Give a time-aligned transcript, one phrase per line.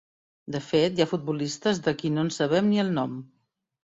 [0.53, 3.17] De fet, hi ha futbolistes de qui no en sabem ni el nom.